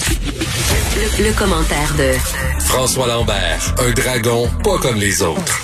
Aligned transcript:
Le, 0.00 1.38
commentaire 1.38 1.94
de 1.98 2.12
François 2.60 3.06
Lambert, 3.06 3.74
un 3.78 3.92
dragon 3.92 4.48
pas 4.64 4.78
comme 4.78 4.96
les 4.96 5.22
autres. 5.22 5.60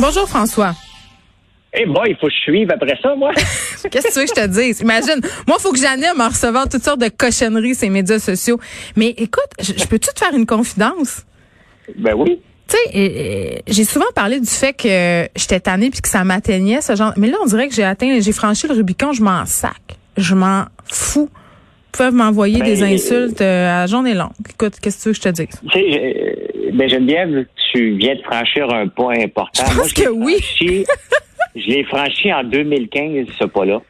Bonjour 0.00 0.26
François. 0.28 0.74
Eh 1.74 1.82
hey 1.82 1.86
il 2.08 2.16
faut 2.18 2.28
que 2.28 2.32
je 2.32 2.38
suive 2.40 2.70
après 2.70 2.98
ça, 3.02 3.14
moi. 3.14 3.32
Qu'est-ce 3.90 4.08
que 4.08 4.12
tu 4.12 4.18
veux 4.20 4.24
que 4.24 4.30
je 4.34 4.42
te 4.42 4.46
dise? 4.46 4.80
Imagine, 4.80 5.20
moi, 5.46 5.56
il 5.58 5.62
faut 5.62 5.72
que 5.72 5.78
j'anime 5.78 6.20
en 6.20 6.28
recevant 6.28 6.66
toutes 6.66 6.82
sortes 6.82 7.00
de 7.00 7.08
cochonneries 7.08 7.74
ces 7.74 7.90
médias 7.90 8.18
sociaux. 8.18 8.58
Mais 8.96 9.10
écoute, 9.10 9.50
je, 9.60 9.84
peux-tu 9.84 10.08
te 10.14 10.18
faire 10.18 10.34
une 10.34 10.46
confidence? 10.46 11.26
Ben 11.98 12.14
oui. 12.16 12.40
Tu 12.68 12.76
sais, 12.76 13.62
j'ai 13.66 13.84
souvent 13.84 14.10
parlé 14.14 14.40
du 14.40 14.48
fait 14.48 14.72
que 14.72 15.28
j'étais 15.36 15.60
tannée 15.60 15.90
puis 15.90 16.00
que 16.00 16.08
ça 16.08 16.24
m'atteignait, 16.24 16.80
ce 16.80 16.96
genre. 16.96 17.12
Mais 17.16 17.28
là, 17.28 17.36
on 17.42 17.46
dirait 17.46 17.68
que 17.68 17.74
j'ai 17.74 17.84
atteint, 17.84 18.18
j'ai 18.20 18.32
franchi 18.32 18.66
le 18.66 18.74
Rubicon, 18.74 19.12
je 19.12 19.22
m'en 19.22 19.44
sac. 19.44 19.98
Je 20.16 20.34
m'en 20.34 20.64
fous. 20.90 21.28
Peuvent 21.98 22.14
m'envoyer 22.14 22.60
des 22.60 22.80
ben, 22.80 22.94
insultes 22.94 23.40
euh, 23.40 23.82
à 23.82 23.86
journée 23.86 24.14
longue. 24.14 24.32
Écoute, 24.48 24.74
qu'est-ce 24.82 24.98
que 24.98 25.02
tu 25.02 25.08
veux 25.08 25.14
que 25.14 25.18
je 25.18 25.22
te 25.22 25.28
dise? 25.28 25.60
Tu 25.72 25.78
sais, 25.78 26.00
euh, 26.04 26.70
ben 26.72 26.88
Geneviève, 26.88 27.46
tu 27.72 27.96
viens 27.96 28.14
de 28.14 28.22
franchir 28.22 28.72
un 28.72 28.88
point 28.88 29.18
important. 29.18 29.64
Je 29.70 29.78
pense 29.78 29.92
que 29.92 30.08
oui. 30.08 30.36
je 31.56 31.66
l'ai 31.66 31.84
franchi 31.84 32.32
en 32.32 32.44
2015, 32.44 33.26
ce 33.38 33.44
pas-là, 33.46 33.80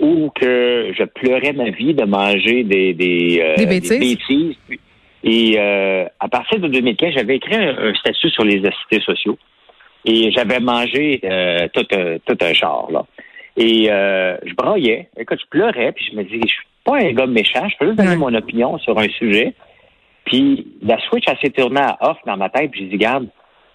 où 0.00 0.30
que 0.34 0.92
je 0.96 1.04
pleurais 1.04 1.52
ma 1.52 1.70
vie 1.70 1.94
de 1.94 2.04
manger 2.04 2.64
des, 2.64 2.94
des, 2.94 3.42
euh, 3.42 3.66
bêtises? 3.66 4.56
Et 5.24 5.56
euh, 5.58 6.04
à 6.20 6.28
partir 6.28 6.58
de 6.58 6.68
2015, 6.68 7.12
j'avais 7.14 7.36
écrit 7.36 7.54
un, 7.54 7.94
statut 7.94 8.30
sur 8.30 8.44
les 8.44 8.64
assistés 8.66 9.00
sociaux. 9.04 9.38
Et 10.04 10.32
j'avais 10.32 10.58
mangé 10.58 11.20
tout, 11.72 11.86
un, 11.92 12.16
tout 12.26 12.38
un 12.40 12.52
char, 12.52 12.90
là. 12.90 13.04
Et 13.56 13.90
euh, 13.90 14.36
je 14.44 14.54
braillais. 14.54 15.08
Écoute, 15.18 15.38
je 15.40 15.48
pleurais, 15.50 15.92
puis 15.92 16.06
je 16.10 16.16
me 16.16 16.24
disais, 16.24 16.40
je 16.42 16.52
suis 16.52 16.66
pas 16.84 16.98
un 16.98 17.12
gars 17.12 17.26
méchant, 17.26 17.68
je 17.68 17.76
peux 17.78 17.86
juste 17.86 17.98
donner 17.98 18.16
mon 18.16 18.34
opinion 18.34 18.78
sur 18.78 18.98
un 18.98 19.08
sujet. 19.08 19.54
Puis 20.24 20.66
la 20.82 20.98
switch, 21.08 21.24
elle 21.26 21.38
s'est 21.42 21.50
tournée 21.50 21.80
à 21.80 21.98
off 22.00 22.18
dans 22.26 22.36
ma 22.36 22.48
tête, 22.48 22.70
puis 22.70 22.82
j'ai 22.82 22.86
dit, 22.86 22.96
garde, 22.96 23.26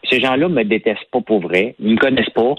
ces 0.09 0.19
gens-là 0.19 0.47
me 0.47 0.64
détestent 0.64 1.09
pas 1.11 1.22
pour 1.22 1.41
vrai, 1.41 1.75
ils 1.80 1.94
me 1.94 1.97
connaissent 1.97 2.30
pas. 2.30 2.55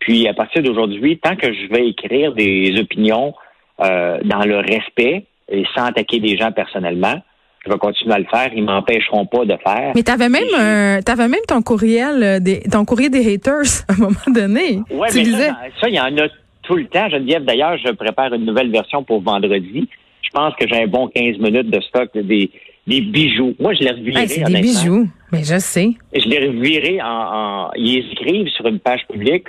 Puis 0.00 0.26
à 0.28 0.34
partir 0.34 0.62
d'aujourd'hui, 0.62 1.18
tant 1.18 1.36
que 1.36 1.52
je 1.52 1.68
vais 1.68 1.88
écrire 1.88 2.32
des 2.32 2.78
opinions 2.78 3.34
euh, 3.80 4.18
dans 4.24 4.44
le 4.44 4.58
respect 4.58 5.26
et 5.50 5.64
sans 5.74 5.86
attaquer 5.86 6.20
des 6.20 6.36
gens 6.36 6.52
personnellement, 6.52 7.20
je 7.64 7.70
vais 7.70 7.78
continuer 7.78 8.14
à 8.14 8.18
le 8.18 8.24
faire. 8.24 8.50
Ils 8.54 8.64
m'empêcheront 8.64 9.26
pas 9.26 9.44
de 9.44 9.56
faire. 9.62 9.92
Mais 9.94 10.02
t'avais 10.02 10.28
même, 10.28 10.42
euh, 10.58 11.02
t'avais 11.02 11.28
même 11.28 11.40
ton 11.46 11.60
courriel, 11.60 12.22
euh, 12.22 12.40
des, 12.40 12.60
ton 12.60 12.84
courrier 12.84 13.10
des 13.10 13.34
haters 13.34 13.62
à 13.88 13.92
un 13.92 13.96
moment 13.96 14.16
donné. 14.28 14.80
Ouais, 14.90 15.08
mais 15.14 15.24
ça, 15.24 15.88
il 15.88 15.94
y 15.94 16.00
en 16.00 16.16
a 16.16 16.28
tout 16.70 16.76
le 16.76 16.86
temps. 16.86 17.08
Geneviève, 17.08 17.44
d'ailleurs, 17.44 17.76
je 17.78 17.90
prépare 17.90 18.32
une 18.32 18.44
nouvelle 18.44 18.70
version 18.70 19.02
pour 19.02 19.20
vendredi. 19.20 19.88
Je 20.22 20.30
pense 20.32 20.54
que 20.54 20.68
j'ai 20.68 20.84
un 20.84 20.86
bon 20.86 21.08
15 21.08 21.38
minutes 21.38 21.70
de 21.70 21.80
stock 21.80 22.10
des, 22.14 22.48
des 22.86 23.00
bijoux. 23.00 23.54
Moi, 23.58 23.74
je 23.74 23.80
les 23.80 23.90
revirerai. 23.90 24.28
c'est 24.28 24.44
des 24.44 24.60
bijoux. 24.60 25.08
Mais 25.32 25.42
je 25.42 25.58
sais. 25.58 25.90
Je 26.14 26.28
les 26.28 26.46
revirerai 26.46 27.02
en, 27.02 27.06
en, 27.06 27.70
Ils 27.74 28.06
écrivent 28.12 28.48
sur 28.48 28.66
une 28.66 28.78
page 28.78 29.04
publique. 29.10 29.46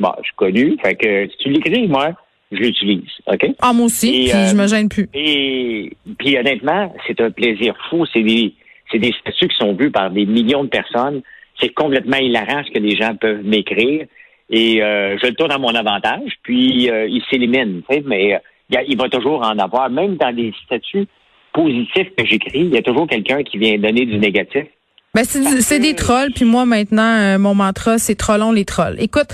Bon, 0.00 0.10
je 0.18 0.24
suis 0.24 0.34
connu. 0.36 0.76
Fait 0.82 0.96
que 0.96 1.28
si 1.28 1.36
tu 1.38 1.50
l'écris, 1.50 1.86
moi, 1.86 2.10
je 2.50 2.58
l'utilise. 2.58 3.10
OK? 3.28 3.46
Ah, 3.60 3.72
moi 3.72 3.86
aussi, 3.86 4.10
puis 4.10 4.48
je 4.50 4.56
me 4.56 4.64
euh, 4.64 4.66
gêne 4.66 4.88
plus. 4.88 5.08
Et 5.14 5.92
puis 6.18 6.36
honnêtement, 6.36 6.92
c'est 7.06 7.20
un 7.20 7.30
plaisir 7.30 7.76
fou. 7.88 8.04
C'est 8.12 8.22
des, 8.22 8.54
c'est 8.90 8.98
des 8.98 9.14
statuts 9.20 9.48
qui 9.48 9.56
sont 9.56 9.74
vus 9.74 9.92
par 9.92 10.10
des 10.10 10.26
millions 10.26 10.64
de 10.64 10.68
personnes. 10.68 11.22
C'est 11.60 11.72
complètement 11.72 12.18
hilarant 12.18 12.62
ce 12.66 12.72
que 12.72 12.78
les 12.80 12.96
gens 12.96 13.14
peuvent 13.14 13.44
m'écrire. 13.44 14.06
Et 14.50 14.82
euh, 14.82 15.18
je 15.20 15.26
le 15.26 15.34
tourne 15.34 15.52
à 15.52 15.58
mon 15.58 15.74
avantage, 15.74 16.30
puis 16.42 16.90
euh, 16.90 17.06
il 17.08 17.22
s'élimine. 17.30 17.82
Mais 18.04 18.40
il 18.70 18.96
va 18.96 19.08
toujours 19.08 19.42
en 19.42 19.58
avoir, 19.58 19.90
même 19.90 20.16
dans 20.16 20.34
des 20.34 20.52
statuts 20.64 21.06
positifs 21.52 22.08
que 22.16 22.24
j'écris, 22.26 22.60
il 22.60 22.74
y 22.74 22.78
a 22.78 22.82
toujours 22.82 23.08
quelqu'un 23.08 23.42
qui 23.42 23.58
vient 23.58 23.78
donner 23.78 24.04
du 24.04 24.18
négatif. 24.18 24.66
Ben, 25.14 25.24
c'est 25.24 25.80
des 25.80 25.94
trolls, 25.94 26.32
puis 26.34 26.44
moi 26.44 26.66
maintenant, 26.66 27.38
mon 27.38 27.54
mantra, 27.54 27.96
c'est 27.96 28.16
trollons 28.16 28.52
les 28.52 28.66
trolls. 28.66 28.96
Écoute, 29.00 29.28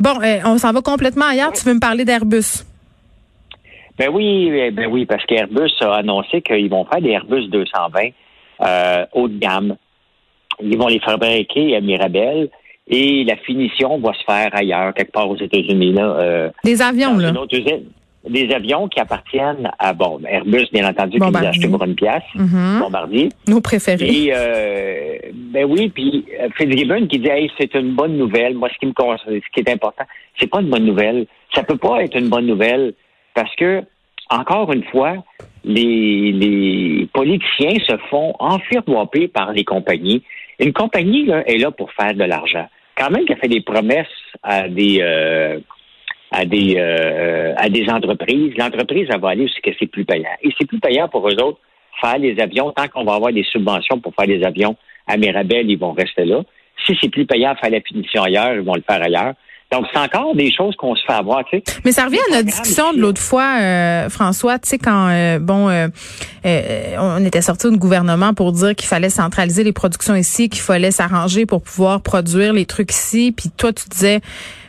Bon, 0.00 0.20
euh, 0.22 0.40
on 0.44 0.58
s'en 0.58 0.72
va 0.72 0.80
complètement 0.82 1.26
ailleurs. 1.26 1.52
Tu 1.52 1.64
veux 1.64 1.74
me 1.74 1.80
parler 1.80 2.04
d'Airbus? 2.04 2.64
Ben 3.98 4.10
oui, 4.12 4.50
eh, 4.52 4.70
ben 4.70 4.86
oui, 4.90 5.06
parce 5.06 5.24
qu'Airbus 5.24 5.70
a 5.80 5.94
annoncé 5.94 6.42
qu'ils 6.42 6.68
vont 6.68 6.84
faire 6.84 7.00
des 7.00 7.10
Airbus 7.10 7.48
220 7.48 8.08
euh, 8.60 9.06
haut 9.12 9.28
de 9.28 9.38
gamme. 9.38 9.76
Ils 10.60 10.76
vont 10.76 10.88
les 10.88 10.98
fabriquer 10.98 11.76
à 11.76 11.80
Mirabel 11.80 12.50
et 12.86 13.24
la 13.24 13.36
finition 13.36 13.98
va 13.98 14.12
se 14.12 14.24
faire 14.24 14.50
ailleurs, 14.52 14.92
quelque 14.94 15.12
part 15.12 15.28
aux 15.28 15.36
États-Unis. 15.36 15.92
Là, 15.92 16.16
euh, 16.20 16.50
des 16.64 16.82
avions, 16.82 17.16
là 17.16 17.32
des 18.28 18.50
avions 18.54 18.88
qui 18.88 19.00
appartiennent 19.00 19.70
à 19.78 19.92
bon 19.92 20.20
Airbus, 20.26 20.66
bien 20.72 20.88
entendu, 20.88 21.18
qui 21.18 21.30
les 21.30 21.36
a 21.36 21.48
achetés 21.48 21.68
pour 21.68 21.84
une 21.84 21.94
pièce, 21.94 22.22
mm-hmm. 22.34 22.78
Bombardier. 22.80 23.28
Nos 23.48 23.60
préférés. 23.60 24.06
Et 24.06 24.32
euh, 24.34 25.16
ben 25.34 25.66
oui, 25.66 25.90
puis 25.90 26.24
euh, 26.40 26.48
Fitzgibbon 26.56 27.06
qui 27.06 27.18
dit 27.18 27.28
hey, 27.28 27.50
c'est 27.58 27.74
une 27.74 27.92
bonne 27.92 28.16
nouvelle. 28.16 28.54
Moi, 28.54 28.70
ce 28.72 28.78
qui 28.78 28.86
me 28.86 28.92
ce 28.92 29.52
qui 29.52 29.60
est 29.60 29.70
important, 29.70 30.04
c'est 30.38 30.46
pas 30.46 30.60
une 30.60 30.70
bonne 30.70 30.86
nouvelle. 30.86 31.26
Ça 31.54 31.62
peut 31.62 31.76
pas 31.76 32.02
être 32.02 32.16
une 32.16 32.28
bonne 32.28 32.46
nouvelle 32.46 32.94
parce 33.34 33.54
que 33.56 33.82
encore 34.30 34.72
une 34.72 34.84
fois, 34.84 35.16
les, 35.64 36.32
les 36.32 37.06
politiciens 37.12 37.78
se 37.86 37.96
font 38.10 38.34
enfiroiper 38.38 39.28
par 39.28 39.52
les 39.52 39.64
compagnies. 39.64 40.22
Une 40.58 40.72
compagnie 40.72 41.26
là, 41.26 41.42
est 41.46 41.58
là 41.58 41.70
pour 41.70 41.92
faire 41.92 42.14
de 42.14 42.24
l'argent. 42.24 42.68
Quand 42.96 43.10
même 43.10 43.24
qu'elle 43.24 43.38
fait 43.38 43.48
des 43.48 43.60
promesses 43.60 44.06
à 44.42 44.68
des 44.68 44.98
euh, 45.00 45.58
à 46.30 46.44
des 46.44 46.76
euh, 46.76 47.54
à 47.56 47.68
des 47.68 47.88
entreprises. 47.88 48.54
L'entreprise, 48.56 49.08
va 49.08 49.30
aller 49.30 49.46
que 49.62 49.70
c'est 49.78 49.86
plus 49.86 50.04
payant. 50.04 50.30
Et 50.42 50.50
c'est 50.58 50.66
plus 50.66 50.80
payant 50.80 51.08
pour 51.08 51.28
eux 51.28 51.40
autres 51.42 51.58
faire 52.00 52.18
les 52.18 52.38
avions. 52.40 52.70
Tant 52.72 52.88
qu'on 52.88 53.04
va 53.04 53.14
avoir 53.14 53.32
des 53.32 53.44
subventions 53.44 53.98
pour 53.98 54.14
faire 54.14 54.26
des 54.26 54.44
avions 54.44 54.76
à 55.06 55.16
Mirabel, 55.16 55.70
ils 55.70 55.78
vont 55.78 55.92
rester 55.92 56.24
là. 56.24 56.42
Si 56.86 56.96
c'est 57.00 57.08
plus 57.08 57.26
payant 57.26 57.54
faire 57.56 57.70
la 57.70 57.80
finition 57.80 58.22
ailleurs, 58.22 58.54
ils 58.54 58.60
vont 58.60 58.74
le 58.74 58.82
faire 58.82 59.02
ailleurs. 59.02 59.34
Donc, 59.74 59.86
c'est 59.92 59.98
encore 59.98 60.36
des 60.36 60.52
choses 60.52 60.76
qu'on 60.76 60.94
se 60.94 61.04
fait 61.04 61.12
avoir, 61.12 61.44
tu 61.44 61.56
sais. 61.56 61.64
Mais 61.84 61.90
ça 61.90 62.04
revient 62.04 62.18
à 62.30 62.36
notre 62.36 62.46
discussion 62.46 62.92
de 62.92 63.00
l'autre 63.00 63.20
fois, 63.20 63.56
euh, 63.60 64.08
François, 64.08 64.58
tu 64.60 64.68
sais, 64.68 64.78
quand, 64.78 65.08
euh, 65.10 65.40
bon, 65.40 65.68
on 66.44 67.24
était 67.24 67.42
sorti 67.42 67.68
du 67.68 67.76
gouvernement 67.76 68.34
pour 68.34 68.52
dire 68.52 68.76
qu'il 68.76 68.86
fallait 68.86 69.10
centraliser 69.10 69.64
les 69.64 69.72
productions 69.72 70.14
ici, 70.14 70.48
qu'il 70.48 70.62
fallait 70.62 70.92
s'arranger 70.92 71.44
pour 71.44 71.60
pouvoir 71.62 72.02
produire 72.02 72.52
les 72.52 72.66
trucs 72.66 72.92
ici, 72.92 73.34
puis 73.36 73.50
toi, 73.50 73.72
tu 73.72 73.88
disais, 73.88 74.20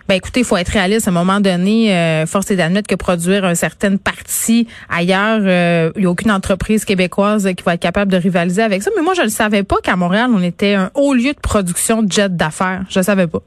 ben 0.07 0.16
écoutez, 0.16 0.41
il 0.41 0.45
faut 0.45 0.57
être 0.57 0.69
réaliste. 0.69 1.07
À 1.07 1.11
un 1.11 1.13
moment 1.13 1.39
donné, 1.39 1.93
euh, 1.93 2.25
force 2.25 2.51
est 2.51 2.55
d'admettre 2.55 2.87
que 2.87 2.95
produire 2.95 3.45
une 3.45 3.55
certaine 3.55 3.97
partie 3.97 4.67
ailleurs, 4.89 5.39
euh, 5.41 5.91
il 5.95 6.01
n'y 6.01 6.05
a 6.05 6.09
aucune 6.09 6.31
entreprise 6.31 6.85
québécoise 6.85 7.49
qui 7.57 7.63
va 7.63 7.73
être 7.73 7.81
capable 7.81 8.11
de 8.11 8.17
rivaliser 8.17 8.61
avec 8.61 8.83
ça. 8.83 8.91
Mais 8.95 9.01
moi, 9.01 9.13
je 9.16 9.23
ne 9.23 9.29
savais 9.29 9.63
pas 9.63 9.77
qu'à 9.83 9.95
Montréal, 9.95 10.29
on 10.33 10.43
était 10.43 10.75
un 10.75 10.91
haut 10.93 11.13
lieu 11.13 11.33
de 11.33 11.39
production 11.39 12.03
de 12.03 12.11
jets 12.11 12.29
d'affaires. 12.29 12.83
Je 12.89 12.99
ne 12.99 13.03
savais 13.03 13.27
pas. 13.27 13.41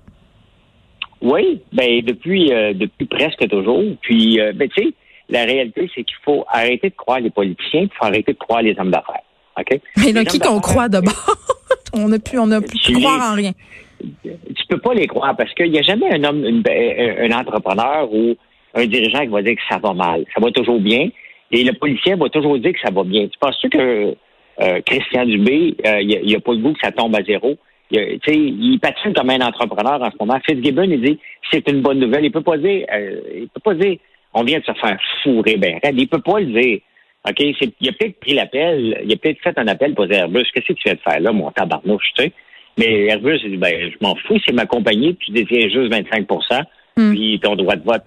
Oui, 1.20 1.60
ben 1.72 2.00
depuis 2.02 2.52
euh, 2.52 2.72
depuis 2.74 3.06
presque 3.06 3.48
toujours. 3.48 3.82
Puis, 4.00 4.38
ben 4.54 4.68
tu 4.68 4.82
sais, 4.82 4.92
la 5.28 5.44
réalité, 5.44 5.90
c'est 5.94 6.04
qu'il 6.04 6.16
faut 6.24 6.44
arrêter 6.48 6.90
de 6.90 6.94
croire 6.94 7.20
les 7.20 7.30
politiciens, 7.30 7.82
il 7.82 7.90
faut 7.98 8.04
arrêter 8.04 8.32
de 8.32 8.38
croire 8.38 8.62
les 8.62 8.74
hommes 8.78 8.90
d'affaires. 8.90 9.22
OK? 9.58 9.80
Mais 9.96 10.12
là, 10.12 10.24
qui 10.24 10.38
qu'on 10.38 10.60
croit 10.60 10.88
d'abord? 10.88 11.36
on 11.92 12.08
n'a 12.08 12.18
plus, 12.18 12.38
on 12.38 12.50
a 12.50 12.60
plus 12.60 12.92
croire 12.92 13.32
en 13.32 13.34
rien 13.34 13.52
tu 14.00 14.66
peux 14.68 14.78
pas 14.78 14.94
les 14.94 15.06
croire 15.06 15.36
parce 15.36 15.52
qu'il 15.54 15.70
n'y 15.70 15.78
a 15.78 15.82
jamais 15.82 16.12
un 16.12 16.24
homme, 16.24 16.44
un 16.44 17.32
entrepreneur 17.32 18.12
ou 18.12 18.36
un 18.74 18.86
dirigeant 18.86 19.20
qui 19.20 19.28
va 19.28 19.42
dire 19.42 19.56
que 19.56 19.62
ça 19.68 19.78
va 19.78 19.92
mal. 19.92 20.24
Ça 20.34 20.40
va 20.40 20.50
toujours 20.50 20.80
bien. 20.80 21.08
Et 21.50 21.64
le 21.64 21.72
policier 21.72 22.14
va 22.14 22.28
toujours 22.28 22.58
dire 22.58 22.72
que 22.72 22.80
ça 22.80 22.92
va 22.92 23.02
bien. 23.04 23.26
Tu 23.26 23.38
penses-tu 23.40 23.70
que 23.70 24.14
euh, 24.60 24.80
Christian 24.84 25.24
Dubé, 25.24 25.76
euh, 25.86 26.00
il 26.02 26.26
n'y 26.26 26.34
a, 26.34 26.40
pas 26.40 26.52
le 26.52 26.58
goût 26.58 26.72
que 26.72 26.80
ça 26.82 26.92
tombe 26.92 27.14
à 27.16 27.22
zéro? 27.22 27.56
Il, 27.90 28.18
il 28.26 28.78
patine 28.80 29.14
comme 29.14 29.30
un 29.30 29.40
entrepreneur 29.40 30.00
en 30.02 30.10
ce 30.10 30.16
moment. 30.20 30.38
Fitzgibbon, 30.44 30.82
il 30.82 31.00
dit 31.00 31.18
c'est 31.50 31.68
une 31.68 31.80
bonne 31.80 31.98
nouvelle. 31.98 32.24
Il 32.24 32.32
peut 32.32 32.42
pas 32.42 32.58
dire, 32.58 32.86
euh, 32.92 33.20
il 33.34 33.48
peut 33.48 33.60
pas 33.60 33.74
dire 33.74 33.98
on 34.34 34.44
vient 34.44 34.58
de 34.58 34.64
se 34.64 34.72
faire 34.72 34.98
fourrer 35.22 35.56
ben 35.56 35.78
Il 35.92 36.08
peut 36.08 36.20
pas 36.20 36.40
le 36.40 36.46
dire. 36.46 36.80
OK? 37.28 37.40
Il 37.40 37.88
a 37.88 37.92
peut-être 37.92 38.20
pris 38.20 38.34
l'appel, 38.34 39.00
il 39.04 39.12
a 39.12 39.16
peut-être 39.16 39.40
fait 39.42 39.58
un 39.58 39.66
appel 39.66 39.94
pour 39.94 40.06
dire 40.06 40.18
Airbus, 40.18 40.44
qu'est-ce 40.52 40.68
que 40.68 40.72
tu 40.74 40.82
viens 40.84 40.94
de 40.94 41.00
faire 41.00 41.20
là, 41.20 41.32
mon 41.32 41.50
tabarnouche, 41.50 42.12
tu 42.16 42.24
sais? 42.24 42.32
Mais 42.78 43.06
Airbus, 43.06 43.40
il 43.42 43.52
dit, 43.52 43.56
ben, 43.56 43.90
je 43.90 43.96
m'en 44.00 44.14
fous, 44.14 44.38
c'est 44.46 44.54
ma 44.54 44.66
compagnie, 44.66 45.14
puis 45.14 45.26
tu 45.26 45.32
détiens 45.32 45.68
juste 45.68 45.92
25% 45.92 46.62
hmm. 46.96 47.10
puis 47.10 47.40
ton 47.40 47.56
droit 47.56 47.74
de 47.74 47.84
vote. 47.84 48.04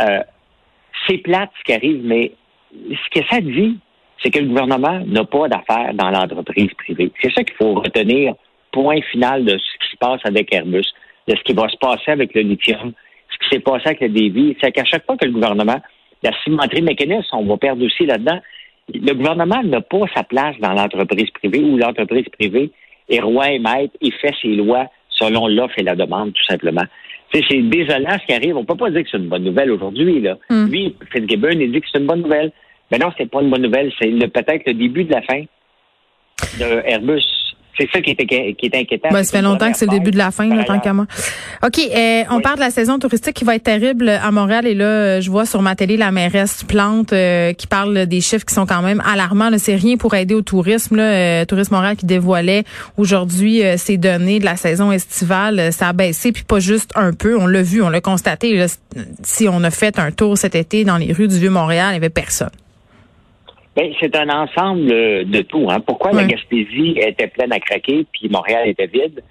Euh, 0.00 0.20
c'est 1.06 1.18
plate 1.18 1.50
ce 1.58 1.64
qui 1.64 1.72
arrive, 1.74 2.00
mais 2.04 2.32
ce 2.72 3.20
que 3.20 3.26
ça 3.28 3.40
dit, 3.40 3.78
c'est 4.22 4.30
que 4.30 4.38
le 4.38 4.46
gouvernement 4.46 5.00
n'a 5.06 5.24
pas 5.24 5.48
d'affaires 5.48 5.92
dans 5.92 6.10
l'entreprise 6.10 6.72
privée. 6.78 7.12
C'est 7.20 7.32
ça 7.34 7.44
qu'il 7.44 7.54
faut 7.56 7.74
retenir, 7.74 8.34
point 8.74 9.00
final 9.12 9.44
de 9.44 9.56
ce 9.56 9.78
qui 9.78 9.92
se 9.92 9.96
passe 9.96 10.20
avec 10.24 10.52
Airbus, 10.52 10.84
de 11.28 11.36
ce 11.36 11.42
qui 11.44 11.54
va 11.54 11.68
se 11.68 11.76
passer 11.76 12.10
avec 12.10 12.34
le 12.34 12.42
lithium, 12.42 12.92
ce 13.30 13.38
qui 13.38 13.54
s'est 13.54 13.60
passé 13.60 13.82
avec 13.86 14.00
le 14.00 14.08
Davy. 14.08 14.56
C'est 14.60 14.72
qu'à 14.72 14.84
chaque 14.84 15.06
fois 15.06 15.16
que 15.16 15.24
le 15.24 15.32
gouvernement, 15.32 15.80
la 16.22 16.32
cimenterie 16.42 16.82
mécaniste, 16.82 17.28
on 17.32 17.44
va 17.44 17.56
perdre 17.56 17.84
aussi 17.86 18.04
là-dedans, 18.04 18.40
le 18.92 19.12
gouvernement 19.14 19.62
n'a 19.62 19.80
pas 19.80 20.04
sa 20.14 20.24
place 20.24 20.56
dans 20.60 20.72
l'entreprise 20.72 21.30
privée 21.30 21.60
ou 21.60 21.78
l'entreprise 21.78 22.26
privée 22.38 22.70
et 23.08 23.20
roi 23.20 23.50
et 23.52 23.58
maître 23.58 23.94
et 24.00 24.10
fait 24.10 24.34
ses 24.42 24.56
lois 24.56 24.88
selon 25.08 25.46
l'offre 25.46 25.78
et 25.78 25.82
la 25.82 25.94
demande, 25.94 26.32
tout 26.32 26.44
simplement. 26.44 26.84
C'est 27.32 27.40
désolant 27.68 28.18
ce 28.20 28.26
qui 28.26 28.32
arrive. 28.32 28.56
On 28.56 28.64
peut 28.64 28.76
pas 28.76 28.90
dire 28.90 29.02
que 29.02 29.08
c'est 29.10 29.18
une 29.18 29.28
bonne 29.28 29.44
nouvelle 29.44 29.70
aujourd'hui. 29.70 30.20
Là. 30.20 30.36
Mm. 30.50 30.66
Lui, 30.66 30.96
Fitzgibbon, 31.12 31.48
il 31.50 31.72
dit 31.72 31.80
que 31.80 31.86
c'est 31.92 31.98
une 31.98 32.06
bonne 32.06 32.22
nouvelle. 32.22 32.52
Mais 32.92 32.98
non, 32.98 33.10
c'est 33.16 33.28
pas 33.28 33.42
une 33.42 33.50
bonne 33.50 33.62
nouvelle. 33.62 33.92
C'est 34.00 34.10
peut-être 34.28 34.66
le 34.66 34.74
début 34.74 35.04
de 35.04 35.12
la 35.12 35.22
fin 35.22 35.42
de 36.60 36.82
Airbus. 36.86 37.24
C'est 37.76 37.88
ça 37.90 38.00
qui 38.00 38.10
était, 38.10 38.26
qui 38.26 38.70
inquiétant. 38.72 39.08
Ben, 39.10 39.24
ça 39.24 39.38
fait 39.38 39.42
longtemps 39.42 39.70
que 39.70 39.76
c'est 39.76 39.86
le 39.86 39.90
début 39.90 40.12
de 40.12 40.18
la 40.18 40.30
fin, 40.30 40.46
là, 40.48 40.64
tant 40.64 40.78
qu'à 40.78 40.92
moi. 40.92 41.06
OK, 41.64 41.78
euh, 41.78 42.22
on 42.30 42.40
parle 42.40 42.56
de 42.56 42.60
la 42.60 42.70
saison 42.70 42.98
touristique 42.98 43.34
qui 43.34 43.44
va 43.44 43.56
être 43.56 43.64
terrible 43.64 44.08
à 44.08 44.30
Montréal. 44.30 44.66
Et 44.66 44.74
là, 44.74 45.20
je 45.20 45.30
vois 45.30 45.44
sur 45.44 45.60
ma 45.60 45.74
télé 45.74 45.96
la 45.96 46.12
mairesse 46.12 46.62
Plante 46.62 47.12
euh, 47.12 47.52
qui 47.52 47.66
parle 47.66 48.06
des 48.06 48.20
chiffres 48.20 48.44
qui 48.44 48.54
sont 48.54 48.66
quand 48.66 48.82
même 48.82 49.02
alarmants. 49.04 49.50
C'est 49.58 49.74
rien 49.74 49.96
pour 49.96 50.14
aider 50.14 50.34
au 50.34 50.42
tourisme. 50.42 50.96
Là. 50.96 51.02
Euh, 51.02 51.44
Tourisme 51.44 51.74
Montréal 51.74 51.96
qui 51.96 52.06
dévoilait 52.06 52.64
aujourd'hui 52.96 53.62
ces 53.76 53.96
données 53.96 54.38
de 54.38 54.44
la 54.44 54.56
saison 54.56 54.92
estivale. 54.92 55.72
Ça 55.72 55.88
a 55.88 55.92
baissé, 55.92 56.32
puis 56.32 56.44
pas 56.44 56.60
juste 56.60 56.90
un 56.94 57.12
peu. 57.12 57.36
On 57.36 57.46
l'a 57.46 57.62
vu, 57.62 57.82
on 57.82 57.88
l'a 57.88 58.00
constaté. 58.00 58.64
si 59.22 59.48
on 59.48 59.62
a 59.64 59.70
fait 59.70 59.98
un 59.98 60.10
tour 60.10 60.38
cet 60.38 60.54
été 60.54 60.84
dans 60.84 60.96
les 60.96 61.12
rues 61.12 61.28
du 61.28 61.38
Vieux-Montréal, 61.38 61.88
il 61.88 61.92
n'y 61.92 61.96
avait 61.96 62.10
personne. 62.10 62.50
Ben, 63.76 63.92
c'est 63.98 64.14
un 64.16 64.28
ensemble 64.28 64.86
de 64.86 65.42
tout. 65.42 65.66
Hein. 65.68 65.80
Pourquoi 65.80 66.12
la 66.12 66.24
Gaspésie 66.24 66.96
était 66.96 67.26
pleine 67.26 67.52
à 67.52 67.58
craquer 67.58 68.06
puis 68.12 68.28
Montréal 68.28 68.68
était 68.68 68.86
vide? 68.86 69.22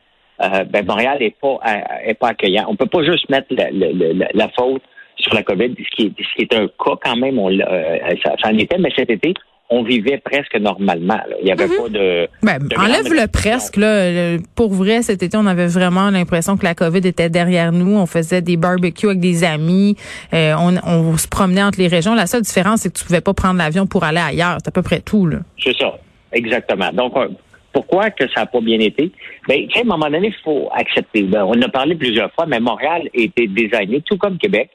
Euh, 0.42 0.64
ben, 0.66 0.86
Montréal 0.86 1.18
n'est 1.20 1.36
pas, 1.40 1.60
est 2.04 2.16
pas 2.16 2.30
accueillant. 2.30 2.66
On 2.68 2.76
peut 2.76 2.88
pas 2.88 3.04
juste 3.04 3.30
mettre 3.30 3.48
la, 3.52 3.70
la, 3.72 4.28
la, 4.34 4.50
faute 4.50 4.82
sur 5.18 5.34
la 5.34 5.44
COVID, 5.44 5.76
ce 5.78 5.96
qui 5.96 6.08
est, 6.08 6.24
ce 6.24 6.36
qui 6.36 6.42
est 6.42 6.54
un 6.56 6.68
cas 6.68 6.96
quand 7.02 7.16
même, 7.16 7.40
on, 7.40 7.50
euh, 7.52 7.98
ça, 8.24 8.36
ça 8.42 8.50
en 8.50 8.58
était, 8.58 8.78
mais 8.80 8.90
cet 8.96 9.10
été, 9.10 9.34
on 9.74 9.82
vivait 9.82 10.20
presque 10.24 10.56
normalement. 10.56 11.20
Il 11.40 11.46
n'y 11.46 11.52
avait 11.52 11.68
mhm. 11.68 11.78
pas 11.78 11.90
de. 11.90 12.28
Ben, 12.44 12.60
enlève 12.78 13.12
le 13.12 13.28
presque. 13.28 13.78
Là. 13.78 14.38
Pour 14.56 14.72
vrai, 14.72 15.02
cet 15.02 15.24
été, 15.24 15.36
on 15.36 15.48
avait 15.48 15.66
vraiment 15.66 16.12
l'impression 16.12 16.58
que 16.58 16.64
la 16.64 16.76
COVID 16.76 17.08
était 17.08 17.30
derrière 17.30 17.72
nous. 17.72 17.98
On 17.98 18.06
faisait 18.06 18.42
des 18.42 18.56
barbecues 18.56 19.08
avec 19.08 19.20
des 19.20 19.44
amis. 19.44 19.96
Euh, 20.34 20.54
on, 20.86 21.18
se 21.18 21.28
promenait 21.28 21.64
entre 21.64 21.80
les 21.80 21.88
régions. 21.88 22.14
La 22.14 22.28
seule 22.28 22.44
différence, 22.44 22.82
c'est 22.82 22.94
que 22.94 23.00
tu 23.00 23.06
pouvais 23.06 23.22
pas 23.22 23.34
prendre 23.34 23.58
l'avion 23.58 23.88
pour 23.88 24.04
aller 24.04 24.20
ailleurs. 24.20 24.58
C'est 24.64 24.68
à 24.68 24.72
peu 24.72 24.84
près 24.84 25.00
tout. 25.00 25.28
C'est 25.58 25.76
ça. 25.76 25.98
Exactement. 26.32 26.92
Donc, 26.94 27.18
euh, 27.18 27.30
pourquoi 27.72 28.12
que 28.12 28.28
ça 28.30 28.42
n'a 28.42 28.46
pas 28.46 28.62
bien 28.62 28.80
été? 28.80 29.12
Ben, 29.48 29.68
à 29.76 29.80
un 29.80 29.84
moment 29.84 30.10
donné, 30.10 30.28
il 30.28 30.44
faut 30.44 30.70
accepter. 30.72 31.24
Ben, 31.24 31.44
on 31.46 31.54
en 31.54 31.62
a 31.64 31.70
parlé 31.70 31.96
plusieurs 31.96 32.32
fois, 32.34 32.46
mais 32.46 32.60
Montréal 32.60 33.10
était 33.14 33.48
designé, 33.48 34.02
tout 34.02 34.18
comme 34.18 34.38
Québec, 34.38 34.70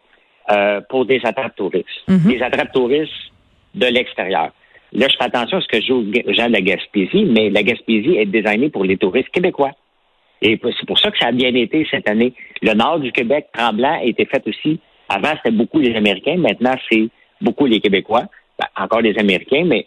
euh, 0.50 0.80
pour 0.88 1.06
des 1.06 1.20
attrapes 1.22 1.54
touristes. 1.54 1.86
Mhm. 2.08 2.32
Des 2.32 2.42
attrapes 2.42 2.72
touristes 2.72 3.12
de 3.74 3.86
l'extérieur. 3.86 4.50
Là, 4.92 5.06
je 5.08 5.16
fais 5.16 5.24
attention 5.24 5.58
à 5.58 5.60
ce 5.60 5.68
que 5.68 5.80
je 5.80 5.86
joue 5.86 6.04
aux 6.26 6.32
gens 6.32 6.46
de 6.46 6.52
la 6.52 6.62
Gaspésie, 6.62 7.24
mais 7.24 7.50
la 7.50 7.62
Gaspésie 7.62 8.16
est 8.16 8.26
designée 8.26 8.70
pour 8.70 8.84
les 8.84 8.96
touristes 8.96 9.28
québécois. 9.30 9.72
Et 10.40 10.58
c'est 10.62 10.86
pour 10.86 10.98
ça 10.98 11.10
que 11.10 11.18
ça 11.18 11.26
a 11.26 11.32
bien 11.32 11.54
été 11.54 11.86
cette 11.90 12.08
année. 12.08 12.32
Le 12.62 12.72
nord 12.74 13.00
du 13.00 13.12
Québec, 13.12 13.48
Tremblant, 13.52 13.98
a 14.00 14.04
été 14.04 14.24
fait 14.24 14.46
aussi. 14.46 14.80
Avant, 15.08 15.32
c'était 15.36 15.50
beaucoup 15.50 15.80
les 15.80 15.94
Américains. 15.94 16.36
Maintenant, 16.36 16.76
c'est 16.90 17.08
beaucoup 17.40 17.66
les 17.66 17.80
Québécois. 17.80 18.24
Ben, 18.58 18.66
encore 18.76 19.00
les 19.02 19.18
Américains, 19.18 19.64
mais 19.66 19.86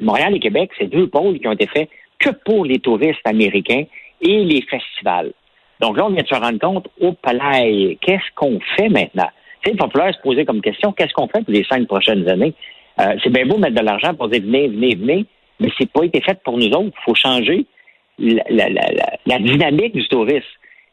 Montréal 0.00 0.34
et 0.34 0.40
Québec, 0.40 0.70
c'est 0.78 0.88
deux 0.88 1.08
pôles 1.08 1.38
qui 1.38 1.48
ont 1.48 1.52
été 1.52 1.66
faits 1.66 1.88
que 2.18 2.30
pour 2.44 2.64
les 2.64 2.78
touristes 2.78 3.26
américains 3.26 3.84
et 4.20 4.44
les 4.44 4.62
festivals. 4.62 5.32
Donc 5.80 5.96
là, 5.96 6.06
on 6.06 6.10
vient 6.10 6.22
de 6.22 6.28
se 6.28 6.34
rendre 6.34 6.58
compte, 6.58 6.88
au 7.00 7.12
palais, 7.12 7.98
qu'est-ce 8.00 8.34
qu'on 8.34 8.58
fait 8.76 8.88
maintenant? 8.88 9.28
Il 9.66 9.76
va 9.76 9.88
falloir 9.88 10.14
se 10.14 10.20
poser 10.20 10.44
comme 10.44 10.62
question, 10.62 10.92
qu'est-ce 10.92 11.12
qu'on 11.12 11.28
fait 11.28 11.42
pour 11.42 11.52
les 11.52 11.64
cinq 11.64 11.86
prochaines 11.86 12.28
années? 12.28 12.54
Euh, 12.98 13.14
c'est 13.22 13.30
bien 13.30 13.46
beau 13.46 13.58
mettre 13.58 13.74
de 13.74 13.84
l'argent 13.84 14.14
pour 14.14 14.28
dire 14.28 14.42
venez, 14.42 14.68
venez, 14.68 14.94
venez, 14.94 15.26
mais 15.60 15.68
c'est 15.78 15.90
pas 15.90 16.04
été 16.04 16.20
fait 16.20 16.38
pour 16.42 16.56
nous 16.56 16.68
autres. 16.68 16.92
Il 16.96 17.04
faut 17.04 17.14
changer 17.14 17.66
la, 18.18 18.42
la, 18.48 18.68
la, 18.68 18.86
la, 19.26 19.38
dynamique 19.38 19.94
du 19.94 20.06
tourisme. 20.08 20.46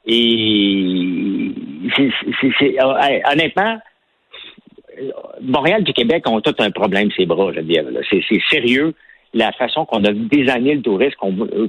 Et 0.05 1.51
c'est, 1.95 2.83
euh, 2.83 3.19
honnêtement, 3.31 3.77
Montréal 5.41 5.83
du 5.83 5.93
Québec 5.93 6.27
ont 6.27 6.41
tout 6.41 6.55
un 6.59 6.71
problème, 6.71 7.09
ces 7.15 7.25
bras, 7.25 7.51
je 7.53 7.59
veux 7.59 7.65
dire. 7.65 7.85
C'est, 8.09 8.21
sérieux 8.49 8.93
la 9.33 9.51
façon 9.53 9.85
qu'on 9.85 10.03
a 10.03 10.11
désigné 10.11 10.75
le 10.75 10.81
tourisme, 10.81 11.15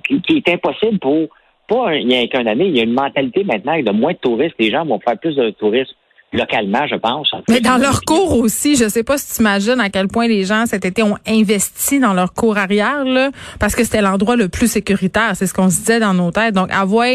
qui, 0.07 0.21
qui, 0.21 0.37
est 0.37 0.49
impossible 0.49 0.99
pour 0.99 1.29
pas 1.67 1.95
il 1.95 2.13
y 2.13 2.17
a 2.17 2.27
qu'un 2.27 2.47
année. 2.47 2.67
Il 2.67 2.77
y 2.77 2.81
a 2.81 2.85
une 2.85 2.93
mentalité 2.93 3.45
maintenant 3.45 3.81
de 3.81 3.91
moins 3.93 4.13
de 4.13 4.19
touristes. 4.19 4.57
Les 4.59 4.71
gens 4.71 4.85
vont 4.85 5.01
faire 5.01 5.19
plus 5.19 5.35
de 5.37 5.51
tourisme 5.51 5.95
localement, 6.35 6.87
je 6.87 6.97
pense. 6.97 7.31
Mais 7.49 7.61
dans 7.61 7.79
leur 7.79 8.03
cours 8.03 8.37
aussi, 8.39 8.77
je 8.77 8.89
sais 8.89 9.03
pas 9.03 9.17
si 9.19 9.35
tu 9.35 9.41
imagines 9.41 9.81
à 9.81 9.89
quel 9.89 10.09
point 10.09 10.27
les 10.27 10.45
gens 10.45 10.67
cet 10.67 10.85
été 10.85 11.03
ont 11.03 11.17
investi 11.27 12.01
dans 12.01 12.13
leur 12.13 12.35
cours 12.35 12.59
arrière, 12.59 13.05
là, 13.05 13.31
parce 13.59 13.75
que 13.75 13.85
c'était 13.85 14.03
l'endroit 14.03 14.37
le 14.37 14.49
plus 14.49 14.71
sécuritaire. 14.71 15.33
C'est 15.35 15.47
ce 15.47 15.55
qu'on 15.55 15.71
se 15.71 15.77
disait 15.77 16.01
dans 16.01 16.15
nos 16.15 16.31
têtes. 16.31 16.55
Donc, 16.55 16.71
avoir 16.73 17.07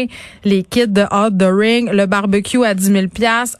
les 0.44 0.62
kits 0.62 0.88
de 0.88 1.02
Hot 1.02 1.30
the 1.38 1.50
Ring, 1.50 1.90
le 1.92 2.06
barbecue 2.06 2.64
à 2.64 2.74
10 2.74 2.84
000 2.84 3.06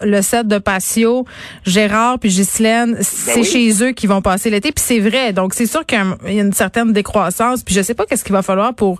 le 0.03 0.23
set 0.23 0.47
de 0.47 0.59
patio, 0.59 1.25
Gérard 1.65 2.19
puis 2.19 2.31
Ghislaine, 2.31 2.95
ben 2.95 3.03
c'est 3.03 3.43
chez 3.43 3.83
eux 3.83 3.93
qui 3.93 4.07
vont 4.07 4.23
passer 4.23 4.51
l'été. 4.51 4.73
Puis 4.73 4.85
c'est 4.85 5.01
vrai. 5.01 5.33
Donc, 5.33 5.55
c'est 5.55 5.67
sûr 5.67 5.85
qu'il 5.85 5.99
y 6.27 6.39
a 6.39 6.43
une 6.43 6.53
certaine 6.53 6.93
décroissance. 6.93 7.63
Puis 7.63 7.75
je 7.75 7.83
sais 7.83 7.95
pas 7.95 8.07
qu'est-ce 8.07 8.25
qu'il 8.25 8.33
va 8.33 8.43
falloir 8.43 8.75
pour 8.75 8.99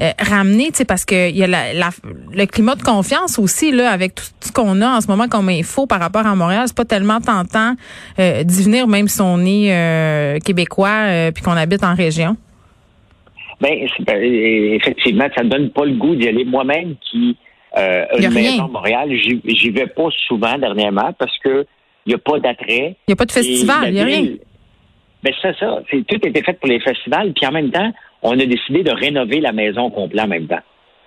euh, 0.00 0.10
ramener, 0.18 0.70
tu 0.70 0.78
sais, 0.78 0.84
parce 0.84 1.04
que 1.04 1.30
il 1.30 1.36
y 1.36 1.44
a 1.44 1.46
la, 1.46 1.90
le 2.32 2.46
climat 2.46 2.74
de 2.74 2.82
confiance 2.82 3.38
aussi, 3.38 3.72
là, 3.72 3.90
avec 3.90 4.14
tout 4.14 4.24
ce 4.40 4.52
qu'on 4.52 4.80
a 4.82 4.88
en 4.88 5.00
ce 5.00 5.06
moment 5.06 5.28
comme 5.28 5.48
info 5.48 5.86
par 5.86 6.01
rapport 6.02 6.26
à 6.26 6.34
Montréal, 6.34 6.64
c'est 6.66 6.76
pas 6.76 6.84
tellement 6.84 7.20
tentant 7.20 7.74
euh, 8.18 8.44
d'y 8.44 8.64
venir, 8.64 8.86
même 8.86 9.08
si 9.08 9.20
on 9.20 9.38
est 9.40 9.72
euh, 9.72 10.38
québécois 10.38 10.88
euh, 10.88 11.30
puis 11.32 11.42
qu'on 11.42 11.56
habite 11.56 11.84
en 11.84 11.94
région. 11.94 12.36
Ben, 13.60 13.86
ben 14.00 14.20
effectivement, 14.22 15.28
ça 15.36 15.44
ne 15.44 15.48
donne 15.48 15.70
pas 15.70 15.84
le 15.84 15.92
goût 15.92 16.16
d'y 16.16 16.28
aller. 16.28 16.44
Moi-même, 16.44 16.96
qui 17.10 17.36
euh, 17.78 18.04
une 18.18 18.30
maison 18.30 18.64
à 18.64 18.68
Montréal, 18.68 19.10
j'y 19.12 19.70
vais 19.70 19.86
pas 19.86 20.08
souvent 20.26 20.58
dernièrement 20.58 21.12
parce 21.18 21.36
que 21.38 21.64
il 22.04 22.10
n'y 22.10 22.14
a 22.14 22.18
pas 22.18 22.38
d'attrait. 22.40 22.96
Il 23.06 23.10
n'y 23.10 23.12
a 23.12 23.16
pas 23.16 23.24
de 23.24 23.32
festival, 23.32 23.84
il 23.86 23.94
n'y 23.94 24.00
a 24.00 24.04
rien. 24.04 24.26
Ben, 25.22 25.32
c'est 25.40 25.56
ça. 25.56 25.80
Tout 25.88 26.26
était 26.26 26.42
fait 26.42 26.54
pour 26.54 26.68
les 26.68 26.80
festivals, 26.80 27.32
puis 27.32 27.46
en 27.46 27.52
même 27.52 27.70
temps, 27.70 27.92
on 28.22 28.38
a 28.38 28.44
décidé 28.44 28.82
de 28.82 28.90
rénover 28.90 29.40
la 29.40 29.52
maison 29.52 29.90
complète 29.90 30.24
en 30.24 30.28
même 30.28 30.48
temps. 30.48 30.60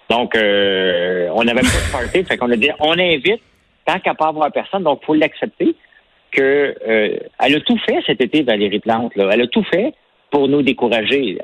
Donc, 0.09 0.35
euh, 0.35 1.27
on 1.33 1.43
n'avait 1.43 1.61
pas 1.61 1.67
de 1.67 1.91
party, 1.91 2.23
fait 2.27 2.37
qu'on 2.37 2.51
a 2.51 2.55
dit, 2.55 2.69
on 2.79 2.93
invite 2.93 3.41
tant 3.85 3.99
qu'à 3.99 4.13
pas 4.13 4.27
avoir 4.27 4.51
personne, 4.51 4.83
donc 4.83 4.99
il 5.01 5.05
faut 5.05 5.13
l'accepter 5.13 5.75
que 6.31 6.75
euh, 6.87 7.17
elle 7.39 7.55
a 7.55 7.59
tout 7.61 7.77
fait 7.85 7.99
cet 8.05 8.21
été, 8.21 8.43
Valérie 8.43 8.79
Plante. 8.79 9.13
Elle 9.15 9.41
a 9.41 9.47
tout 9.47 9.63
fait 9.63 9.93
pour 10.31 10.47
nous 10.47 10.61
décourager. 10.61 11.37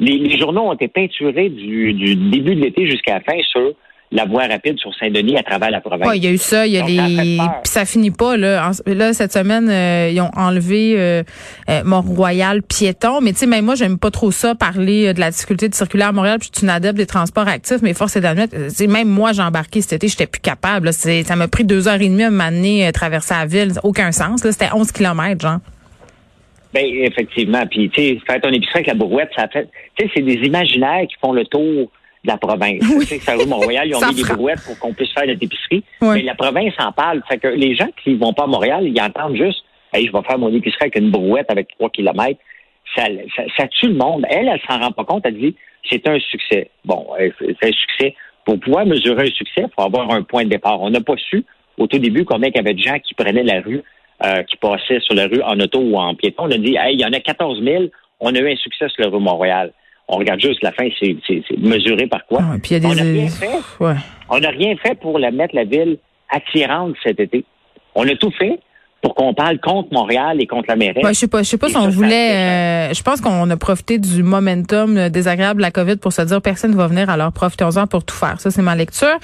les, 0.00 0.38
journaux 0.38 0.62
ont 0.62 0.72
été 0.72 0.88
peinturés 0.88 1.48
du, 1.48 1.92
du 1.92 2.16
début 2.16 2.56
de 2.56 2.62
l'été 2.62 2.86
jusqu'à 2.86 3.14
la 3.14 3.20
fin 3.20 3.40
sur 3.42 3.72
la 4.12 4.24
voie 4.24 4.46
rapide 4.46 4.78
sur 4.78 4.94
Saint-Denis 4.94 5.36
à 5.36 5.42
travers 5.42 5.70
la 5.70 5.80
province. 5.80 6.08
Oui, 6.08 6.18
il 6.18 6.24
y 6.24 6.26
a 6.28 6.30
eu 6.30 6.38
ça, 6.38 6.66
il 6.66 6.74
y 6.74 6.78
a 6.78 6.86
les 6.86 7.38
puis 7.38 7.40
ça 7.64 7.84
finit 7.84 8.12
pas 8.12 8.36
là. 8.36 8.70
là 8.86 9.12
cette 9.12 9.32
semaine 9.32 9.68
euh, 9.68 10.10
ils 10.12 10.20
ont 10.20 10.30
enlevé 10.36 10.94
euh, 10.96 11.22
euh, 11.68 11.82
Mont-Royal 11.84 12.62
piéton, 12.62 13.20
mais 13.20 13.32
tu 13.32 13.40
sais 13.40 13.46
même 13.46 13.64
moi 13.64 13.74
j'aime 13.74 13.98
pas 13.98 14.10
trop 14.10 14.30
ça 14.30 14.54
parler 14.54 15.12
de 15.12 15.20
la 15.20 15.30
difficulté 15.30 15.68
de 15.68 15.74
circuler 15.74 16.04
à 16.04 16.12
Montréal, 16.12 16.38
puis 16.38 16.50
je 16.52 16.58
suis 16.58 16.66
une 16.66 16.70
adepte 16.70 16.96
des 16.96 17.06
transports 17.06 17.48
actifs, 17.48 17.82
mais 17.82 17.94
force 17.94 18.16
est 18.16 18.20
d'admettre 18.20 18.56
même 18.86 19.08
moi 19.08 19.32
j'ai 19.32 19.42
embarqué 19.42 19.80
cet 19.80 19.94
été, 19.94 20.08
j'étais 20.08 20.26
plus 20.26 20.40
capable 20.40 20.92
ça 20.92 21.36
m'a 21.36 21.48
pris 21.48 21.64
deux 21.64 21.88
heures 21.88 22.00
et 22.00 22.08
demie 22.08 22.24
à 22.24 22.30
m'amener 22.30 22.90
traverser 22.92 23.34
la 23.34 23.46
ville, 23.46 23.72
aucun 23.82 24.12
sens 24.12 24.44
là, 24.44 24.52
c'était 24.52 24.72
11 24.72 24.92
kilomètres 24.92 25.42
genre. 25.42 25.58
Ben, 26.72 26.84
effectivement. 26.84 27.66
Puis, 27.66 27.88
tu 27.88 28.02
sais, 28.02 28.18
faire 28.26 28.40
ton 28.40 28.50
épicerie 28.50 28.80
avec 28.80 28.88
la 28.88 28.94
brouette, 28.94 29.30
ça 29.34 29.48
fait. 29.48 29.66
Tu 29.94 30.04
sais, 30.04 30.12
c'est 30.14 30.22
des 30.22 30.34
imaginaires 30.46 31.06
qui 31.08 31.16
font 31.22 31.32
le 31.32 31.46
tour 31.46 31.90
de 32.26 32.32
la 32.32 32.36
province. 32.36 32.80
Tu 32.80 33.06
sais, 33.06 33.18
ça 33.20 33.36
Mont-Royal, 33.36 33.86
ils 33.86 33.94
ont 33.94 34.06
mis 34.08 34.14
des 34.14 34.34
brouettes 34.34 34.64
pour 34.66 34.78
qu'on 34.78 34.92
puisse 34.92 35.12
faire 35.12 35.26
notre 35.26 35.42
épicerie. 35.42 35.82
Mais 36.02 36.22
la 36.22 36.34
province 36.34 36.74
en 36.78 36.92
parle. 36.92 37.22
Fait 37.28 37.38
que 37.38 37.48
les 37.48 37.74
gens 37.74 37.88
qui 38.02 38.14
vont 38.16 38.32
pas 38.32 38.44
à 38.44 38.46
Montréal, 38.46 38.86
ils 38.86 39.00
entendent 39.00 39.36
juste 39.36 39.62
Hey, 39.92 40.06
je 40.06 40.12
vais 40.12 40.22
faire 40.22 40.38
mon 40.38 40.52
épicerie 40.52 40.82
avec 40.82 40.96
une 40.96 41.10
brouette 41.10 41.50
avec 41.50 41.68
3 41.78 41.90
kilomètres. 41.90 42.40
Ça, 42.94 43.04
ça, 43.56 43.66
tue 43.68 43.88
le 43.88 43.94
monde. 43.94 44.26
Elle, 44.28 44.48
elle 44.48 44.60
s'en 44.68 44.78
rend 44.78 44.92
pas 44.92 45.04
compte. 45.04 45.22
Elle 45.24 45.38
dit 45.38 45.56
c'est 45.88 46.06
un 46.08 46.18
succès. 46.18 46.70
Bon, 46.84 47.06
c'est 47.38 47.68
un 47.68 47.72
succès. 47.72 48.14
Pour 48.44 48.58
pouvoir 48.60 48.86
mesurer 48.86 49.24
un 49.24 49.32
succès, 49.32 49.62
il 49.62 49.68
faut 49.74 49.82
avoir 49.82 50.10
un 50.10 50.22
point 50.22 50.44
de 50.44 50.50
départ. 50.50 50.80
On 50.80 50.90
n'a 50.90 51.00
pas 51.00 51.16
su 51.16 51.44
au 51.78 51.86
tout 51.86 51.98
début 51.98 52.24
combien 52.24 52.48
il 52.48 52.56
y 52.56 52.58
avait 52.58 52.74
de 52.74 52.80
gens 52.80 52.98
qui 52.98 53.14
prenaient 53.14 53.42
la 53.42 53.60
rue, 53.60 53.82
euh, 54.24 54.42
qui 54.44 54.56
passaient 54.56 55.00
sur 55.00 55.14
la 55.14 55.26
rue 55.26 55.42
en 55.42 55.58
auto 55.60 55.78
ou 55.80 55.96
en 55.96 56.14
piéton. 56.14 56.44
On 56.44 56.50
a 56.50 56.58
dit, 56.58 56.76
hey, 56.76 56.94
il 56.94 57.00
y 57.00 57.04
en 57.04 57.12
a 57.12 57.20
14 57.20 57.62
000. 57.62 57.84
On 58.20 58.34
a 58.34 58.38
eu 58.38 58.52
un 58.52 58.56
succès 58.56 58.88
sur 58.88 59.04
la 59.04 59.10
rue 59.10 59.20
Montréal. 59.20 59.72
On 60.08 60.18
regarde 60.18 60.40
juste 60.40 60.62
la 60.62 60.72
fin, 60.72 60.88
c'est 61.00 61.16
mesuré 61.58 62.06
par 62.06 62.24
quoi? 62.26 62.40
Ah, 62.42 62.56
on 62.84 62.94
n'a 62.94 63.02
rien 63.02 63.28
fait. 63.28 63.50
On 64.28 64.38
n'a 64.38 64.50
rien 64.50 64.76
fait 64.76 64.98
pour 65.00 65.18
la 65.18 65.30
mettre 65.30 65.54
la 65.54 65.64
ville 65.64 65.98
attirante 66.30 66.94
cet 67.02 67.20
été. 67.20 67.44
On 67.94 68.06
a 68.06 68.14
tout 68.16 68.30
fait 68.38 68.60
pour 69.02 69.14
qu'on 69.14 69.34
parle 69.34 69.58
contre 69.60 69.92
Montréal 69.92 70.40
et 70.40 70.46
contre 70.46 70.66
la 70.68 70.76
mairie. 70.76 71.00
je 71.06 71.12
sais 71.12 71.28
pas, 71.28 71.42
je 71.42 71.48
sais 71.48 71.58
pas 71.58 71.68
si 71.68 71.76
on 71.76 71.88
voulait. 71.88 72.90
Euh, 72.90 72.94
je 72.94 73.02
pense 73.02 73.20
qu'on 73.20 73.48
a 73.48 73.56
profité 73.56 73.98
du 73.98 74.22
momentum 74.22 75.08
désagréable 75.08 75.58
de 75.58 75.62
la 75.62 75.70
COVID 75.70 75.96
pour 75.96 76.12
se 76.12 76.22
dire 76.22 76.40
personne 76.40 76.72
ne 76.72 76.76
va 76.76 76.86
venir, 76.86 77.10
alors 77.10 77.32
profitons-en 77.32 77.86
pour 77.86 78.04
tout 78.04 78.14
faire. 78.14 78.40
Ça, 78.40 78.50
c'est 78.50 78.62
ma 78.62 78.74
lecture. 78.74 79.18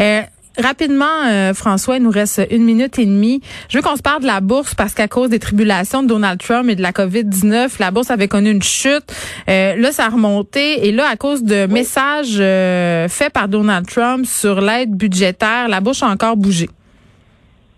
Euh, 0.00 0.22
Rapidement, 0.58 1.04
euh, 1.28 1.54
François, 1.54 1.98
il 1.98 2.02
nous 2.02 2.10
reste 2.10 2.44
une 2.50 2.64
minute 2.64 2.98
et 2.98 3.06
demie. 3.06 3.40
Je 3.68 3.78
veux 3.78 3.82
qu'on 3.82 3.94
se 3.94 4.02
parle 4.02 4.22
de 4.22 4.26
la 4.26 4.40
bourse 4.40 4.74
parce 4.74 4.92
qu'à 4.92 5.06
cause 5.06 5.30
des 5.30 5.38
tribulations 5.38 6.02
de 6.02 6.08
Donald 6.08 6.40
Trump 6.40 6.68
et 6.68 6.74
de 6.74 6.82
la 6.82 6.90
COVID-19, 6.90 7.78
la 7.78 7.92
bourse 7.92 8.10
avait 8.10 8.26
connu 8.26 8.50
une 8.50 8.62
chute. 8.62 9.04
Euh, 9.48 9.76
là, 9.76 9.92
ça 9.92 10.06
a 10.06 10.08
remonté. 10.08 10.88
Et 10.88 10.90
là, 10.90 11.04
à 11.08 11.14
cause 11.14 11.44
de 11.44 11.66
messages 11.66 12.38
euh, 12.40 13.06
faits 13.06 13.32
par 13.32 13.46
Donald 13.46 13.86
Trump 13.86 14.26
sur 14.26 14.60
l'aide 14.60 14.90
budgétaire, 14.90 15.68
la 15.68 15.80
bourse 15.80 16.02
a 16.02 16.08
encore 16.08 16.36
bougé. 16.36 16.66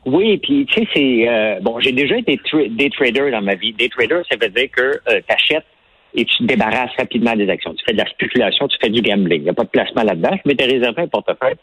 Oui, 0.06 0.38
puis 0.38 0.64
tu 0.64 0.80
sais, 0.80 0.88
c'est 0.94 1.28
euh, 1.28 1.60
bon, 1.60 1.80
j'ai 1.80 1.92
déjà 1.92 2.16
été 2.16 2.40
day 2.70 2.88
trader 2.88 3.30
dans 3.30 3.42
ma 3.42 3.56
vie. 3.56 3.74
Day 3.74 3.90
trader, 3.90 4.22
ça 4.30 4.38
veut 4.40 4.48
dire 4.48 4.68
que 4.74 4.98
tu 5.06 5.24
achètes 5.28 5.66
et 6.14 6.24
tu 6.24 6.38
te 6.38 6.44
débarrasses 6.44 6.96
rapidement 6.98 7.36
des 7.36 7.50
actions. 7.50 7.74
Tu 7.74 7.84
fais 7.84 7.92
de 7.92 7.98
la 7.98 8.08
spéculation, 8.08 8.68
tu 8.68 8.78
fais 8.80 8.88
du 8.88 9.02
gambling. 9.02 9.42
Il 9.42 9.44
n'y 9.44 9.50
a 9.50 9.54
pas 9.54 9.64
de 9.64 9.68
placement 9.68 10.02
là-dedans. 10.02 10.30
Je 10.42 10.48
m'étais 10.48 10.64
réservé 10.64 11.02
un 11.02 11.08
portefeuille. 11.08 11.56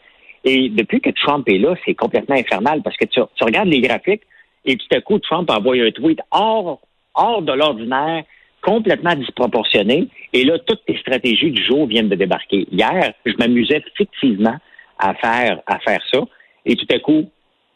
Et 0.44 0.68
depuis 0.68 1.00
que 1.00 1.10
Trump 1.10 1.48
est 1.48 1.58
là, 1.58 1.74
c'est 1.84 1.94
complètement 1.94 2.36
infernal 2.36 2.82
parce 2.82 2.96
que 2.96 3.04
tu, 3.06 3.20
tu 3.34 3.44
regardes 3.44 3.68
les 3.68 3.80
graphiques 3.80 4.22
et 4.64 4.76
tout 4.76 4.86
à 4.94 5.00
coup, 5.00 5.18
Trump 5.18 5.50
envoie 5.50 5.76
un 5.76 5.90
tweet 5.90 6.20
hors, 6.30 6.80
hors 7.14 7.42
de 7.42 7.52
l'ordinaire, 7.52 8.24
complètement 8.62 9.14
disproportionné. 9.14 10.08
Et 10.32 10.44
là, 10.44 10.58
toutes 10.58 10.84
tes 10.86 10.98
stratégies 10.98 11.50
du 11.50 11.64
jour 11.64 11.86
viennent 11.86 12.10
de 12.10 12.14
débarquer. 12.14 12.66
Hier, 12.70 13.14
je 13.24 13.32
m'amusais 13.38 13.82
fictivement 13.96 14.56
à 14.98 15.14
faire, 15.14 15.60
à 15.66 15.78
faire 15.78 16.00
ça. 16.12 16.20
Et 16.66 16.76
tout 16.76 16.86
à 16.92 16.98
coup, 16.98 17.30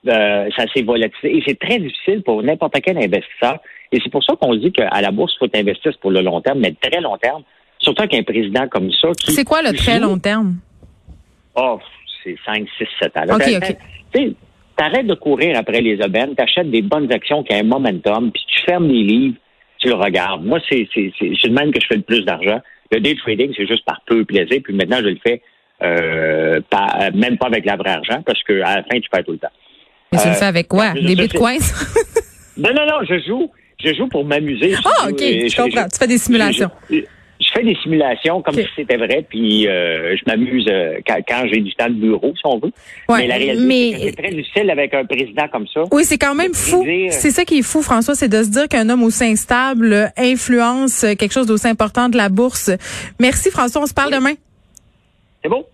euh, 0.08 0.50
ça 0.56 0.64
s'est 0.74 0.82
volatilisé. 0.82 1.38
Et 1.38 1.42
c'est 1.46 1.58
très 1.58 1.78
difficile 1.78 2.22
pour 2.22 2.42
n'importe 2.42 2.78
quel 2.82 2.98
investisseur. 2.98 3.58
Et 3.90 3.98
c'est 4.02 4.10
pour 4.10 4.24
ça 4.24 4.34
qu'on 4.36 4.54
dit 4.54 4.70
qu'à 4.72 5.00
la 5.00 5.10
bourse, 5.10 5.32
il 5.40 5.46
faut 5.46 5.56
investir 5.56 5.92
pour 5.98 6.10
le 6.10 6.20
long 6.20 6.40
terme, 6.40 6.58
mais 6.58 6.74
très 6.80 7.00
long 7.00 7.16
terme. 7.16 7.42
Surtout 7.78 8.06
qu'un 8.06 8.22
président 8.22 8.68
comme 8.68 8.90
ça. 8.92 9.08
C'est 9.18 9.44
quoi 9.44 9.62
le 9.62 9.72
très 9.72 9.98
long 9.98 10.18
terme? 10.18 10.56
Oh, 11.54 11.78
c'est 12.22 12.36
5, 12.44 12.66
6, 12.78 12.86
7 13.00 13.16
ans. 13.16 13.34
OK, 13.34 13.42
OK. 13.56 14.34
T'arrêtes 14.76 15.06
de 15.06 15.14
courir 15.14 15.58
après 15.58 15.80
les 15.80 16.02
aubaines, 16.02 16.34
t'achètes 16.34 16.70
des 16.70 16.82
bonnes 16.82 17.12
actions 17.12 17.42
qui 17.42 17.54
ont 17.54 17.60
un 17.60 17.62
momentum, 17.62 18.30
puis 18.32 18.42
tu 18.48 18.62
fermes 18.62 18.88
les 18.88 19.02
livres, 19.02 19.36
tu 19.78 19.88
le 19.88 19.94
regardes. 19.94 20.44
Moi, 20.44 20.60
c'est 20.68 20.88
le 20.96 21.50
même 21.50 21.72
que 21.72 21.80
je 21.80 21.86
fais 21.86 21.96
le 21.96 22.02
plus 22.02 22.24
d'argent. 22.24 22.60
Le 22.90 23.00
day 23.00 23.14
trading, 23.14 23.52
c'est 23.56 23.66
juste 23.66 23.84
par 23.84 24.00
peu 24.06 24.24
plaisir, 24.24 24.60
puis 24.64 24.74
maintenant, 24.74 24.98
je 24.98 25.08
le 25.08 25.18
fais 25.22 25.42
euh, 25.82 26.60
pas, 26.70 27.10
même 27.14 27.36
pas 27.36 27.46
avec 27.46 27.64
la 27.66 27.76
vraie 27.76 27.90
argent, 27.90 28.22
parce 28.24 28.42
qu'à 28.44 28.76
la 28.76 28.82
fin, 28.82 29.00
tu 29.00 29.08
perds 29.10 29.24
tout 29.24 29.32
le 29.32 29.38
temps. 29.38 29.52
Mais 30.12 30.18
tu 30.18 30.28
le 30.28 30.34
fais 30.34 30.44
avec 30.44 30.68
quoi? 30.68 30.92
Des 30.92 31.16
bitcoins? 31.16 31.60
non, 32.56 32.70
non, 32.74 32.86
non, 32.86 33.04
je 33.08 33.18
joue. 33.26 33.50
Je 33.82 33.94
joue 33.94 34.06
pour 34.06 34.24
m'amuser. 34.24 34.74
Ah, 34.84 35.08
OK, 35.08 35.18
je, 35.18 35.56
comprends. 35.56 35.88
tu 35.88 35.98
fais 35.98 36.06
des 36.06 36.18
simulations. 36.18 36.70
Je, 36.88 37.00
fais 37.52 37.62
des 37.62 37.76
simulations 37.82 38.42
comme 38.42 38.54
si 38.54 38.66
c'était 38.76 38.96
vrai, 38.96 39.24
puis 39.28 39.66
euh, 39.66 40.16
je 40.16 40.22
m'amuse 40.26 40.66
euh, 40.68 40.98
quand, 41.06 41.46
j'ai 41.52 41.60
du 41.60 41.74
temps 41.74 41.88
de 41.88 41.94
bureau, 41.94 42.32
si 42.36 42.42
on 42.44 42.58
veut. 42.58 42.72
mais 43.08 43.26
la 43.26 43.36
réalité, 43.36 43.96
c'est 44.00 44.22
très 44.22 44.32
difficile 44.32 44.70
avec 44.70 44.94
un 44.94 45.04
président 45.04 45.48
comme 45.48 45.66
ça. 45.66 45.82
Oui, 45.90 46.04
c'est 46.04 46.18
quand 46.18 46.34
même 46.34 46.54
fou. 46.54 46.84
C'est 47.10 47.30
ça 47.30 47.44
qui 47.44 47.58
est 47.58 47.62
fou, 47.62 47.82
François, 47.82 48.14
c'est 48.14 48.28
de 48.28 48.42
se 48.42 48.50
dire 48.50 48.68
qu'un 48.68 48.88
homme 48.88 49.02
aussi 49.02 49.24
instable 49.24 50.12
influence 50.16 51.06
quelque 51.18 51.32
chose 51.32 51.46
d'aussi 51.46 51.68
important 51.68 52.08
de 52.08 52.16
la 52.16 52.28
bourse. 52.28 52.70
Merci, 53.18 53.50
François. 53.50 53.82
On 53.82 53.86
se 53.86 53.94
parle 53.94 54.12
demain. 54.12 54.34
C'est 55.42 55.48
bon. 55.48 55.64